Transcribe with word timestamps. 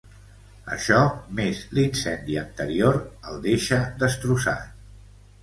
Això, 0.75 1.01
més 1.39 1.61
l'incendi 1.79 2.39
anterior, 2.45 2.99
el 3.33 3.39
deixa 3.45 3.81
destrossat. 4.07 4.75